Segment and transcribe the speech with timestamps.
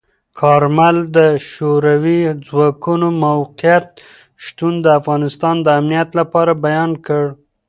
[0.39, 1.19] کارمل د
[1.49, 3.87] شوروي ځواکونو موقت
[4.45, 7.23] شتون د افغانستان د امنیت لپاره بیان کړ.